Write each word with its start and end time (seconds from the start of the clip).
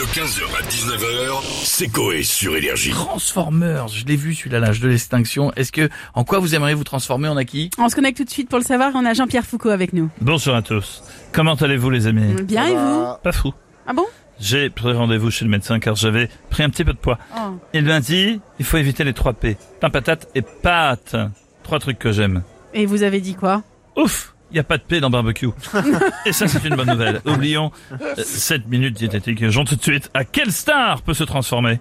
De 0.00 0.04
15h 0.06 0.44
à 0.58 0.62
19h, 0.62 1.42
c'est 1.62 1.88
Coé 1.88 2.22
sur 2.22 2.56
Énergie. 2.56 2.88
Transformers, 2.88 3.88
je 3.88 4.06
l'ai 4.06 4.16
vu 4.16 4.34
celui-là, 4.34 4.58
l'âge 4.58 4.80
de 4.80 4.88
l'extinction. 4.88 5.52
Est-ce 5.56 5.72
que, 5.72 5.90
en 6.14 6.24
quoi 6.24 6.38
vous 6.38 6.54
aimeriez 6.54 6.72
vous 6.72 6.84
transformer 6.84 7.28
en 7.28 7.36
acquis? 7.36 7.68
On 7.76 7.86
se 7.90 7.96
connecte 7.96 8.16
tout 8.16 8.24
de 8.24 8.30
suite 8.30 8.48
pour 8.48 8.58
le 8.58 8.64
savoir. 8.64 8.92
On 8.94 9.04
a 9.04 9.12
Jean-Pierre 9.12 9.44
Foucault 9.44 9.68
avec 9.68 9.92
nous. 9.92 10.08
Bonjour 10.22 10.54
à 10.54 10.62
tous. 10.62 11.02
Comment 11.32 11.52
allez-vous 11.52 11.90
les 11.90 12.06
amis? 12.06 12.32
Bien 12.44 12.68
et 12.68 12.74
vous? 12.74 13.08
Pas 13.22 13.32
fou. 13.32 13.52
Ah 13.86 13.92
bon? 13.92 14.06
J'ai 14.38 14.70
pris 14.70 14.90
rendez-vous 14.90 15.30
chez 15.30 15.44
le 15.44 15.50
médecin 15.50 15.78
car 15.80 15.96
j'avais 15.96 16.30
pris 16.48 16.62
un 16.62 16.70
petit 16.70 16.86
peu 16.86 16.94
de 16.94 16.98
poids. 16.98 17.18
Oh. 17.36 17.58
Il 17.74 17.84
m'a 17.84 18.00
dit, 18.00 18.40
il 18.58 18.64
faut 18.64 18.78
éviter 18.78 19.04
les 19.04 19.12
trois 19.12 19.34
P. 19.34 19.58
Pain, 19.82 19.90
patate 19.90 20.28
et 20.34 20.40
pâte. 20.40 21.14
Trois 21.62 21.78
trucs 21.78 21.98
que 21.98 22.10
j'aime. 22.10 22.42
Et 22.72 22.86
vous 22.86 23.02
avez 23.02 23.20
dit 23.20 23.34
quoi? 23.34 23.62
Ouf 23.98 24.34
il 24.50 24.54
n'y 24.54 24.60
a 24.60 24.64
pas 24.64 24.78
de 24.78 24.82
P 24.82 25.00
dans 25.00 25.10
barbecue. 25.10 25.48
et 26.26 26.32
ça, 26.32 26.48
c'est 26.48 26.64
une 26.64 26.74
bonne 26.74 26.90
nouvelle. 26.90 27.20
Oublions 27.24 27.70
euh, 27.92 28.14
7 28.16 28.68
minutes 28.68 28.96
diététiques. 28.96 29.48
Jean 29.48 29.64
tout 29.64 29.76
de 29.76 29.82
suite. 29.82 30.10
À 30.14 30.24
quelle 30.24 30.52
star 30.52 31.02
peut 31.02 31.14
se 31.14 31.24
transformer? 31.24 31.80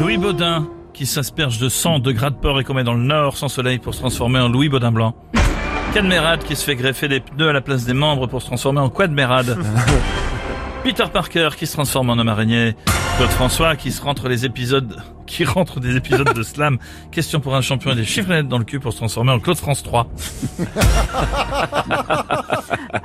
Louis 0.00 0.16
Baudin, 0.16 0.68
qui 0.94 1.06
s'asperge 1.06 1.58
de 1.58 1.68
sang, 1.68 1.98
de 1.98 2.12
gras 2.12 2.30
de 2.30 2.36
porc 2.36 2.60
et 2.60 2.64
qu'on 2.64 2.74
met 2.74 2.84
dans 2.84 2.94
le 2.94 3.02
nord 3.02 3.36
sans 3.36 3.48
soleil 3.48 3.78
pour 3.78 3.94
se 3.94 4.00
transformer 4.00 4.38
en 4.38 4.48
Louis 4.48 4.68
Baudin 4.68 4.92
blanc. 4.92 5.14
Cadmerade 5.92 6.44
qui 6.44 6.54
se 6.54 6.64
fait 6.64 6.76
greffer 6.76 7.08
des 7.08 7.20
pneus 7.20 7.48
à 7.48 7.52
la 7.52 7.60
place 7.60 7.84
des 7.84 7.94
membres 7.94 8.26
pour 8.26 8.40
se 8.40 8.46
transformer 8.46 8.80
en 8.80 8.90
Quadmerade. 8.90 9.58
Peter 10.84 11.04
Parker 11.12 11.50
qui 11.56 11.66
se 11.66 11.72
transforme 11.74 12.10
en 12.10 12.18
homme 12.18 12.28
araignée. 12.28 12.74
Claude 13.16 13.30
François 13.30 13.76
qui 13.76 13.90
se 13.92 14.00
rentre 14.00 14.28
les 14.28 14.44
épisodes, 14.46 15.02
qui 15.26 15.44
rentre 15.44 15.80
des 15.80 15.96
épisodes 15.96 16.32
de 16.32 16.42
slam. 16.42 16.78
Question 17.10 17.40
pour 17.40 17.54
un 17.56 17.60
champion 17.60 17.92
et 17.92 17.96
des 17.96 18.04
chiffres 18.04 18.42
dans 18.42 18.58
le 18.58 18.64
cul 18.64 18.78
pour 18.80 18.92
se 18.92 18.98
transformer 18.98 19.32
en 19.32 19.40
Claude 19.40 19.56
France 19.56 19.82
3. 19.82 20.06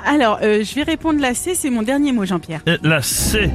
Alors, 0.05 0.39
euh, 0.43 0.63
je 0.63 0.75
vais 0.75 0.83
répondre 0.83 1.19
la 1.19 1.33
C, 1.33 1.55
c'est 1.55 1.69
mon 1.71 1.81
dernier 1.81 2.11
mot, 2.11 2.25
Jean-Pierre. 2.25 2.61
Et 2.67 2.77
la 2.83 3.01
C. 3.01 3.49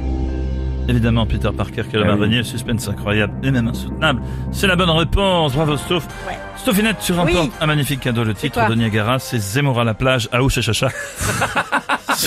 Évidemment, 0.89 1.25
Peter 1.27 1.49
Parker 1.55 1.83
qui 1.89 1.95
est 1.95 1.99
l'homme 1.99 2.09
araignée, 2.19 2.43
suspense 2.43 2.87
incroyable 2.87 3.33
et 3.43 3.51
même 3.51 3.67
insoutenable. 3.67 4.21
C'est 4.51 4.65
la 4.67 4.75
bonne 4.75 4.89
réponse. 4.89 5.53
Bravo, 5.53 5.77
Stouff. 5.77 6.07
Ouais. 6.27 6.37
Stoufinette, 6.57 6.97
tu 6.99 7.13
remportes 7.13 7.45
Oui. 7.45 7.51
un 7.61 7.65
magnifique 7.67 7.99
cadeau. 8.01 8.23
Le 8.23 8.33
titre 8.33 8.67
de 8.67 8.73
Niagara, 8.75 9.19
c'est 9.19 9.37
Zemmour 9.37 9.79
à 9.79 9.83
la 9.83 9.93
plage, 9.93 10.27
à 10.31 10.41
Ouche 10.43 10.57
et 10.57 10.61
Chacha. 10.63 10.89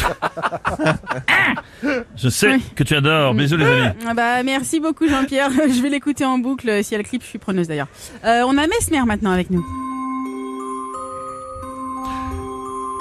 Je 2.16 2.28
sais 2.28 2.54
Oui. 2.54 2.62
que 2.74 2.84
tu 2.84 2.94
adores. 2.94 3.34
Bisous 3.34 3.56
les 3.56 3.66
amis. 3.66 3.88
Ah 4.08 4.14
bah, 4.14 4.42
merci 4.42 4.80
beaucoup, 4.80 5.08
Jean-Pierre. 5.08 5.50
je 5.68 5.82
vais 5.82 5.88
l'écouter 5.88 6.24
en 6.24 6.38
boucle. 6.38 6.82
Si 6.84 6.94
elle 6.94 7.02
clip, 7.02 7.22
je 7.22 7.28
suis 7.28 7.38
preneuse 7.38 7.68
d'ailleurs. 7.68 7.88
Euh, 8.24 8.42
on 8.46 8.56
a 8.58 8.66
Mesmer 8.66 9.04
maintenant 9.06 9.32
avec 9.32 9.50
nous. 9.50 9.64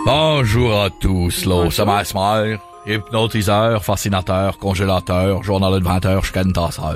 Bonjour 0.06 0.82
à 0.82 0.90
tous, 0.90 1.46
là, 1.46 1.68
c'est 1.70 1.86
Mesmer, 1.86 2.58
hypnotiseur, 2.88 3.86
fascinateur, 3.86 4.58
congélateur, 4.58 5.44
journal 5.44 5.80
de 5.80 5.84
20 5.86 6.06
heures, 6.06 6.24
jusqu'à 6.24 6.42
une 6.42 6.54
tasseur. 6.54 6.96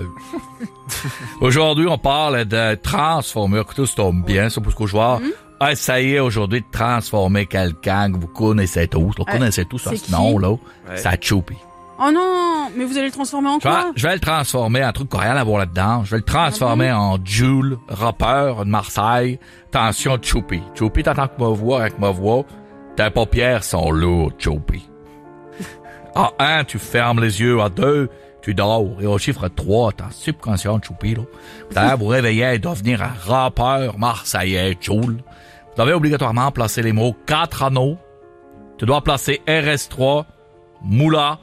aujourd'hui, 1.40 1.86
on 1.88 2.00
parle 2.00 2.46
de 2.46 2.74
transformer, 2.76 3.60
écoutez, 3.60 3.86
ça 3.86 3.94
tombe 3.96 4.26
bien, 4.26 4.50
ça, 4.50 4.60
parce 4.60 4.76
essayer 5.70 6.20
aujourd'hui 6.20 6.62
de 6.62 6.66
transformer 6.72 7.46
quelqu'un 7.46 8.12
que 8.12 8.18
vous 8.18 8.28
connaissez 8.28 8.88
tous, 8.88 9.14
vous 9.18 9.26
connaissez 9.26 9.66
tous 9.66 9.80
c'est 9.80 9.98
ce 9.98 10.12
nom-là, 10.12 10.56
c'est 10.96 11.24
Choupi. 11.24 11.56
Oh 11.98 12.12
non, 12.14 12.70
mais 12.76 12.84
vous 12.84 12.98
allez 12.98 13.08
le 13.08 13.14
transformer 13.14 13.48
en 13.48 13.60
quoi? 13.60 13.94
je 13.96 14.06
vais 14.06 14.16
le 14.16 14.20
transformer 14.20 14.84
en 14.84 14.92
truc 14.92 15.10
qui 15.10 15.16
n'a 15.16 15.24
rien 15.24 15.36
à 15.38 15.44
voir 15.46 15.60
là-dedans. 15.60 16.04
Je 16.04 16.12
vais 16.12 16.18
le 16.18 16.24
transformer 16.24 16.92
en 16.92 17.18
Jules, 17.24 17.78
rappeur 17.88 18.66
de 18.66 18.70
Marseille. 18.70 19.40
Attention, 19.70 20.18
Choupi. 20.22 20.62
Choupi, 20.78 21.04
t'entends 21.04 21.28
que 21.28 21.42
ma 21.42 21.48
voix 21.48 21.82
avec 21.82 21.98
ma 21.98 22.10
voix. 22.12 22.44
Tes 22.98 23.10
paupières 23.10 23.64
sont 23.64 23.92
lourdes, 23.92 24.34
Choupi. 24.38 24.84
À 26.16 26.32
un, 26.40 26.64
tu 26.64 26.80
fermes 26.80 27.22
les 27.22 27.42
yeux. 27.42 27.62
À 27.62 27.70
deux, 27.70 28.10
tu 28.42 28.54
dors. 28.54 29.02
Et 29.02 29.06
au 29.06 29.18
chiffre 29.18 29.48
3, 29.48 29.94
t'es 29.94 30.04
subconscient, 30.12 30.82
Choupi, 30.82 31.16
là. 31.74 31.96
Vous 31.96 32.08
réveiller 32.08 32.54
et 32.54 32.60
devenir 32.60 33.02
un 33.04 33.14
rappeur 33.26 33.98
marseillais, 33.98 34.78
Jules. 34.82 35.24
Vous 35.76 35.82
devez 35.84 35.94
obligatoirement 35.94 36.52
placer 36.52 36.82
les 36.82 36.94
mots 36.94 37.16
4 37.26 37.64
anneaux. 37.64 37.98
Tu 38.78 38.86
dois 38.86 39.02
placer 39.02 39.42
RS3, 39.46 40.24
Moula, 40.84 41.40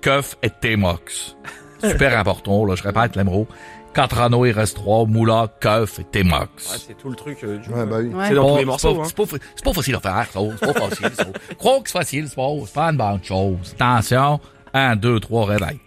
Keuf 0.00 0.36
et 0.42 0.50
T-Mox. 0.50 1.36
Super 1.82 2.18
important, 2.18 2.64
là, 2.64 2.74
je 2.74 2.82
répète 2.82 3.14
les 3.14 3.22
mots. 3.22 3.46
4 3.94 4.20
anneaux, 4.22 4.44
RS3, 4.44 5.08
Moula, 5.08 5.46
Keuf 5.60 6.00
et 6.00 6.04
T-Mox. 6.04 6.84
C'est 6.86 6.98
tout 6.98 7.10
le 7.10 7.16
truc 7.16 7.38
euh, 7.44 7.58
du... 7.58 7.70
Ouais, 7.70 7.86
bah 7.86 7.98
oui. 8.00 8.12
Ouais. 8.12 8.26
C'est 8.28 8.34
dans 8.34 8.48
tous 8.48 8.54
les 8.56 8.60
c'est 8.60 8.66
morceaux, 8.66 8.94
pas, 8.96 9.02
hein. 9.02 9.38
c'est 9.54 9.64
pas 9.64 9.72
facile 9.72 9.94
à 9.94 10.00
faire, 10.00 10.26
ça. 10.32 10.40
C'est 10.60 10.74
pas 10.74 10.88
facile, 10.88 11.10
ça. 11.14 11.24
Crois 11.56 11.80
que 11.80 11.88
c'est 11.88 11.98
facile, 11.98 12.28
c'est 12.28 12.36
pas, 12.36 12.48
c'est 12.66 12.74
pas 12.74 12.90
une 12.90 12.96
bonne 12.96 13.22
chose. 13.22 13.74
Attention. 13.78 14.40
1, 14.74 14.96
2, 14.96 15.20
3, 15.20 15.46
réveil. 15.46 15.80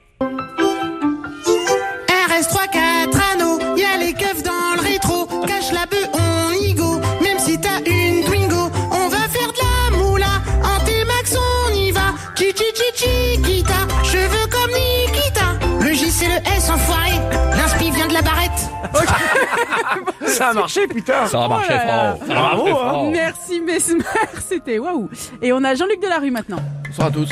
Ça 20.28 20.50
a 20.50 20.54
marché, 20.54 20.88
putain 20.88 21.26
Ça 21.28 21.44
a 21.44 21.48
marché 21.48 21.68
Oh 21.72 21.76
là 21.78 21.86
là. 21.86 22.16
fort. 22.16 22.28
Ça 22.28 22.34
a 22.34 22.42
marché 22.56 22.72
fort. 22.72 23.10
Merci, 23.12 23.62
Mesmer. 23.62 24.04
C'était 24.48 24.80
waouh. 24.80 25.10
Et 25.42 25.52
on 25.54 25.64
a 25.64 25.76
Jean-Luc 25.76 26.02
Delarue 26.02 26.32
maintenant. 26.32 26.60
Bonsoir 26.88 27.08
à 27.08 27.12
tous. 27.12 27.30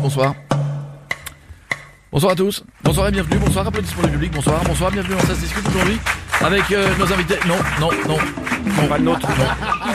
Bonsoir. 0.00 0.34
Bonsoir 2.12 2.32
à 2.32 2.36
tous. 2.36 2.64
Bonsoir 2.82 3.08
et 3.08 3.12
bienvenue. 3.12 3.36
Bonsoir, 3.38 3.66
applaudissements 3.66 4.02
du 4.02 4.10
public. 4.10 4.32
Bonsoir, 4.32 4.60
bonsoir, 4.64 4.90
bienvenue 4.90 5.14
dans 5.14 5.20
Ça 5.20 5.34
se 5.34 5.40
discute 5.40 5.66
aujourd'hui 5.68 5.98
avec 6.40 6.70
euh, 6.72 6.88
nos 6.98 7.12
invités. 7.12 7.38
Non, 7.46 7.56
non, 7.80 7.90
non. 8.08 8.16
Non, 8.82 8.88
Pas 8.88 8.98
le 8.98 9.04
nôtre. 9.04 9.28
non. 9.28 9.44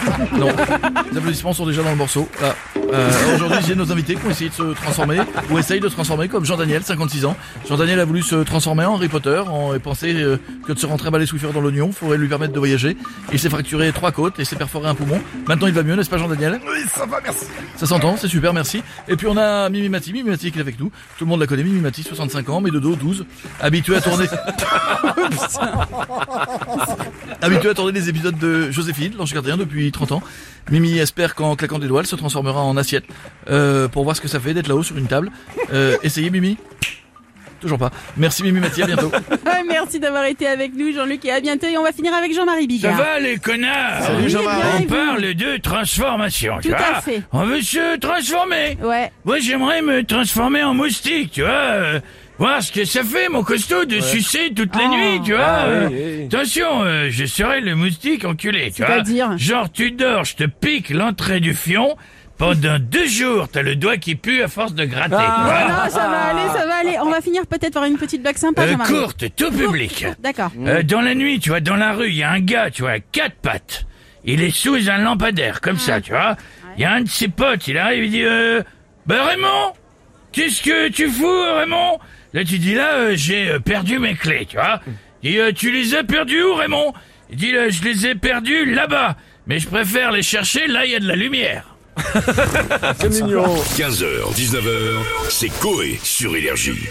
Les 1.12 1.18
applaudissements 1.18 1.54
sont 1.54 1.66
déjà 1.66 1.84
dans 1.84 1.92
le 1.92 1.96
morceau. 1.96 2.28
Là. 2.42 2.56
Euh, 2.94 3.36
aujourd'hui, 3.36 3.60
j'ai 3.68 3.76
nos 3.76 3.92
invités 3.92 4.16
qui 4.16 4.26
ont 4.26 4.30
essayé 4.30 4.50
de 4.50 4.56
se 4.56 4.74
transformer 4.74 5.20
ou 5.50 5.58
essayent 5.58 5.80
de 5.80 5.90
se 5.90 5.94
transformer 5.94 6.28
comme 6.28 6.46
Jean-Daniel, 6.46 6.84
56 6.84 7.26
ans. 7.26 7.36
Jean-Daniel 7.68 8.00
a 8.00 8.06
voulu 8.06 8.22
se 8.22 8.36
transformer 8.36 8.86
en 8.86 8.96
Harry 8.96 9.08
Potter 9.08 9.42
en, 9.48 9.74
et 9.74 9.80
pensait 9.80 10.14
euh, 10.14 10.38
que 10.66 10.74
de 10.74 10.80
se 10.80 10.86
rentrer 10.86 11.10
balai 11.12 11.26
Swiffer 11.26 11.52
dans 11.54 11.62
l'oignon 11.62 11.90
pourrait 11.90 12.18
lui 12.18 12.28
permettre 12.28 12.54
de 12.54 12.60
voyager. 12.60 12.96
Il 13.34 13.40
s'est 13.40 13.50
fracturé 13.50 13.92
trois 13.92 14.12
côtes 14.12 14.40
et 14.40 14.46
s'est 14.46 14.56
perforé 14.56 14.88
un 14.88 14.96
poumon. 14.96 15.20
Maintenant, 15.48 15.68
il 15.68 15.74
va 15.74 15.84
mieux, 15.84 15.96
n'est-ce 15.96 16.10
pas 16.10 16.18
Jean-Daniel? 16.18 16.60
Oui, 16.66 16.80
ça 16.94 17.06
va, 17.06 17.20
merci. 17.24 17.46
ça 17.76 17.86
s'entend, 17.86 18.18
c'est 18.18 18.28
super, 18.28 18.54
merci. 18.54 18.84
Et 19.08 19.16
puis 19.16 19.28
on 19.28 19.38
a 19.38 19.70
Mimi 19.70 19.90
Mati, 19.90 20.14
Mimi 20.14 20.30
Mati 20.30 20.52
qui 20.52 20.60
est 20.60 20.62
avec 20.62 20.80
nous. 20.80 20.92
Tout 21.18 21.26
le 21.26 21.30
monde 21.30 21.40
la 21.40 21.48
connaît, 21.48 21.64
Mimi 21.64 21.82
Mati, 21.82 22.04
65 22.04 22.50
ans, 22.50 22.62
mais 22.62 22.72
de 22.72 22.80
dos 22.80 22.96
12. 22.96 23.26
Habitué 23.62 23.96
à 23.98 24.02
tourner. 24.02 24.26
Habitué 27.42 27.70
à 27.70 27.74
tourner 27.74 27.92
les 27.92 28.10
épisodes 28.10 28.38
de 28.38 28.72
Joséphine, 28.72 29.14
l'ange 29.18 29.34
gardien, 29.34 29.58
depuis 29.58 29.92
30 29.92 30.12
ans. 30.14 30.24
Mimi 30.72 30.98
espère 30.98 31.36
qu'en 31.36 31.56
claquant 31.56 31.80
des 31.80 31.88
doigts, 31.88 32.02
elle 32.02 32.08
se 32.08 32.16
transformera 32.16 32.62
en 32.64 32.76
assiette. 32.78 33.06
Euh, 33.50 33.88
pour 33.88 34.04
voir 34.04 34.16
ce 34.16 34.22
que 34.22 34.28
ça 34.28 34.40
fait 34.40 34.54
d'être 34.54 34.68
là-haut 34.68 34.84
sur 34.84 34.98
une 34.98 35.08
table. 35.08 35.32
Euh, 35.74 35.98
essayez 36.04 36.30
Mimi 36.30 36.58
Toujours 37.62 37.78
pas. 37.80 37.90
Merci 38.18 38.44
Mimi 38.44 38.60
Mati, 38.60 38.84
à 38.84 38.86
bientôt. 38.86 39.12
Merci 39.68 40.00
d'avoir 40.00 40.26
été 40.26 40.46
avec 40.46 40.76
nous, 40.76 40.94
Jean-Luc, 40.94 41.24
et 41.26 41.32
à 41.32 41.40
bientôt. 41.40 41.66
Et 41.68 41.78
on 41.78 41.84
va 41.84 41.92
finir 41.94 42.14
avec 42.14 42.34
Jean-Marie 42.34 42.64
Ça 42.64 42.68
Bigard. 42.68 42.98
va 42.98 43.20
les 43.20 43.38
connards 43.38 44.28
Jean-Marie. 44.28 44.62
bien, 44.62 44.70
On 44.80 44.84
parle 44.84 45.34
de 45.34 45.58
transformation, 45.58 46.56
tu 46.62 46.70
Tout 46.70 46.76
vois 46.78 46.98
à 46.98 47.02
fait. 47.02 47.22
On 47.32 47.46
veut 47.46 47.62
se 47.62 47.98
transformer 47.98 48.78
Ouais. 48.84 49.12
Moi 49.24 49.40
j'aimerais 49.40 49.82
me 49.82 50.04
transformer 50.04 50.64
en 50.64 50.74
moustique, 50.74 51.32
tu 51.32 51.42
vois 51.42 52.02
Voir 52.38 52.62
ce 52.62 52.72
que 52.72 52.84
ça 52.84 53.02
fait 53.04 53.30
mon 53.30 53.44
costaud 53.44 53.86
de 53.86 54.02
sucer 54.02 54.52
toutes 54.54 54.76
les 54.76 54.84
Ah. 54.84 54.90
nuits, 54.90 55.22
tu 55.24 55.34
vois 55.34 55.46
Ah, 55.46 55.66
euh, 55.68 55.88
oui, 55.90 55.96
oui. 56.20 56.26
Attention, 56.26 56.84
euh, 56.84 57.08
je 57.10 57.26
serai 57.26 57.62
le 57.62 57.76
moustique 57.76 58.26
enculé, 58.26 58.72
tu 58.76 58.82
vois 58.84 58.96
C'est-à-dire 58.96 59.38
Genre 59.38 59.72
tu 59.72 59.92
dors, 59.92 60.26
je 60.26 60.36
te 60.36 60.44
pique 60.44 60.90
l'entrée 60.90 61.40
du 61.40 61.54
fion 61.54 61.96
pendant 62.38 62.78
deux 62.78 63.08
jours, 63.08 63.48
t'as 63.50 63.62
le 63.62 63.78
doigt 63.78 63.96
qui 63.96 64.16
pue 64.16 64.42
à 64.44 64.50
force 64.50 64.74
de 64.74 64.84
gratter. 64.84 65.16
Ah 65.18 65.86
non, 65.86 65.90
ça 65.90 66.10
va 66.10 66.24
aller, 66.26 66.50
ça 66.60 66.66
va 66.66 66.76
aller. 66.76 66.98
On 67.02 67.10
va 67.10 67.22
finir 67.22 67.48
peut-être 67.48 67.74
par 67.74 67.86
une 67.86 67.98
petite 67.98 68.22
blague 68.22 68.36
sympa, 68.36 68.64
Euh, 68.64 68.76
courte, 68.76 69.24
tout 69.38 69.52
public. 69.52 70.06
D'accord. 70.20 70.52
Euh, 70.60 70.84
dans 70.84 71.00
la 71.00 71.16
nuit, 71.16 71.40
tu 71.40 71.50
vois, 71.50 71.62
dans 71.62 71.78
la 71.78 71.94
rue, 71.94 72.10
il 72.10 72.16
y 72.16 72.24
a 72.24 72.32
un 72.32 72.42
gars, 72.42 72.70
tu 72.70 72.82
vois, 72.82 72.92
à 72.92 73.00
quatre 73.00 73.36
pattes. 73.42 73.86
Il 74.26 74.42
est 74.42 74.50
sous 74.52 74.90
un 74.90 74.98
lampadaire, 74.98 75.62
comme 75.62 75.78
ça, 75.78 76.02
tu 76.02 76.12
vois. 76.12 76.36
Il 76.78 76.82
y 76.82 76.86
a 76.86 76.92
un 76.92 77.02
de 77.02 77.08
ses 77.08 77.30
potes, 77.30 77.70
il 77.70 77.78
arrive, 77.78 78.04
il 78.04 78.12
dit, 78.12 78.24
euh, 78.26 78.62
bah 79.06 79.24
Raymond, 79.24 79.72
qu'est-ce 80.34 80.62
que 80.62 80.90
tu 80.90 81.08
fous, 81.10 81.42
Raymond? 81.58 82.00
Là, 82.36 82.44
tu 82.44 82.60
dis, 82.60 82.74
là, 82.74 82.96
euh, 82.96 83.14
j'ai 83.16 83.48
euh, 83.48 83.60
perdu 83.60 83.98
mes 83.98 84.14
clés, 84.14 84.46
tu 84.46 84.58
vois. 84.58 84.82
Dit, 85.24 85.40
euh, 85.40 85.54
tu 85.54 85.72
les 85.72 85.96
as 85.96 86.04
perdues 86.04 86.44
où, 86.44 86.54
Raymond? 86.54 86.94
Il 87.30 87.38
dit, 87.38 87.54
là, 87.54 87.70
je 87.70 87.82
les 87.82 88.08
ai 88.08 88.16
perdues 88.16 88.74
là-bas. 88.74 89.16
Mais 89.48 89.58
je 89.58 89.70
préfère 89.70 90.12
les 90.12 90.22
chercher 90.22 90.68
là, 90.68 90.86
il 90.86 90.92
y 90.92 90.96
a 90.96 91.00
de 91.00 91.08
la 91.08 91.16
lumière. 91.16 91.78
C'est 93.00 93.10
mignon 93.10 93.46
15h, 93.78 94.34
19h, 94.36 95.30
c'est 95.30 95.48
Coé 95.62 95.98
sur 96.04 96.36
Énergie. 96.36 96.90